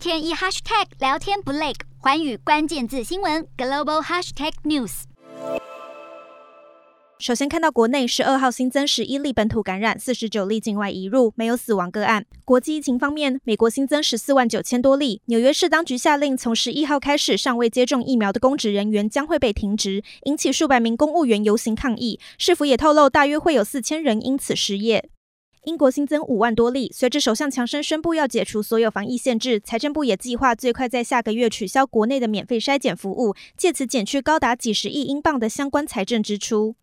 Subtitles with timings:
[0.00, 5.02] 天一 hashtag 聊天不累，寰宇关键字新闻 global hashtag news。
[7.18, 12.24] 首先看到国内十二号新增十一例本土感染，四十九例境外移入，没有死亡个案。
[12.46, 22.18] 国际疫情方面，美国新增十四万九千多例，纽约市当局下令，从十一号开始，尚未接种疫苗的公职人员将会被停职，引起数百名公务员游行抗议。
[22.38, 25.10] 市府也透露，大约会有四千人因此失业。
[25.64, 36.76] 英国新增五万多例，随着首相强生宣布要解除所有防疫限制，财政部也计划最快在下个月取消国内的免费筛检服务，借此减去高达几十亿英镑的相关财政支出。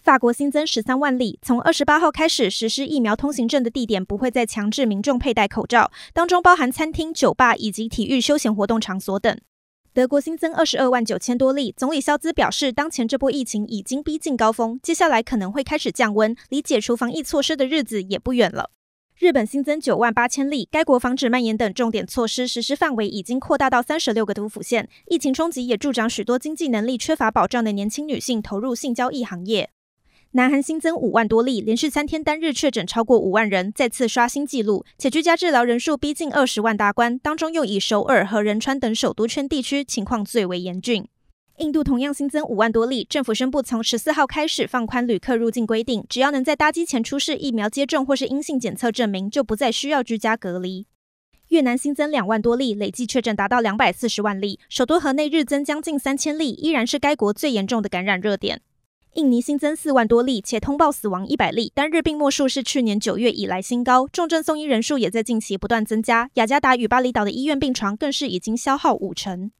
[0.00, 9.36] 法国新增十三万例，从二十八号开始实施疫苗通行证的地点不会再强制民众佩戴口罩，当中包含餐厅、酒吧以及体育休闲活动场所等。
[9.94, 18.70] 德国新增二十二万九千多例，总理肖兹表示，当前这波疫情已经逼近高峰，接下来可能会开始降温，离解除防疫措施的日子也不远了。
[19.18, 29.68] 日本新增九万八千例，该国防止蔓延等重点措施实施范围已经扩大到三十六个都府县，疫情冲击也助长许多经济能力缺乏保障的年轻女性投入性交易行业。
[30.34, 41.06] 南韩新增五万多例，连续三天单日确诊超过五万人，再次刷新纪录，且居家治疗人数逼近二十万大关，当中又以首尔和仁川等首都圈地区情况最为严峻。
[41.58, 50.86] 印度同样新增五万多例，政府宣布从十四号开始放宽旅客入境规定，只要能在搭机前出示疫苗接种或是阴性检测证明，就不再需要居家隔离。
[51.48, 58.62] 越南新增两万多例，累计确诊达到两百四十万例，首都河内日增将近三千例，依然是该国最严重的感染热点。
[59.14, 64.08] 印尼新增四万多例，且通报死亡一百例，单日病末数是去年九月以来新高。
[64.08, 69.52] 重症送医人数也在近期不断增加，雅加达与巴厘岛的医院病床更是已经消耗五成。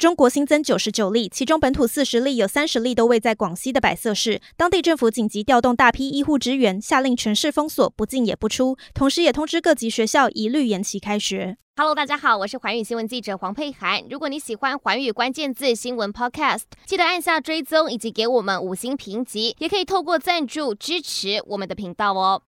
[0.00, 11.58] 中国新增九十九例，其中本土四十例，有三十例都位在广西的百色市，当地政府紧急调动大批医护支援，下令全市封锁，不进也不出，同时也通知各级学校一律延期开学。
[11.76, 14.02] Hello，大家好，我是环宇新闻记者黄佩涵。
[14.10, 22.38] 如果你喜欢环宇关键字新闻 Podcast，记得按下追踪以及给我们五星评级，也可以透过赞助支持我们的频道哦。